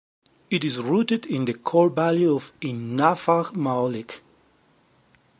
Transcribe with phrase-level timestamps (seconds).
[0.49, 4.21] It is rooted in the core value of inafa'maolek.